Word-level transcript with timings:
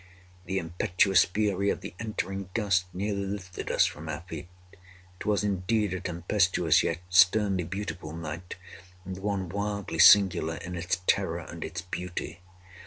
The 0.45 0.57
impetuous 0.57 1.25
fury 1.25 1.69
of 1.69 1.81
the 1.81 1.93
entering 1.99 2.49
gust 2.55 2.85
nearly 2.91 3.21
lifted 3.23 3.69
us 3.69 3.85
from 3.85 4.09
our 4.09 4.21
feet. 4.21 4.49
It 5.19 5.27
was, 5.27 5.43
indeed, 5.43 5.93
a 5.93 5.99
tempestuous 5.99 6.81
yet 6.81 7.01
sternly 7.07 7.65
beautiful 7.65 8.11
night, 8.11 8.55
and 9.05 9.19
one 9.19 9.47
wildly 9.47 9.99
singular 9.99 10.55
in 10.55 10.73
its 10.75 11.01
terror 11.05 11.37
and 11.41 11.63
its 11.63 11.81
beauty. 11.83 12.41